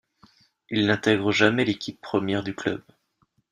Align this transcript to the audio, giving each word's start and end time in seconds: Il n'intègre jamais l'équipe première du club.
Il 0.71 0.87
n'intègre 0.87 1.31
jamais 1.31 1.63
l'équipe 1.63 2.01
première 2.01 2.41
du 2.41 2.55
club. 2.55 2.81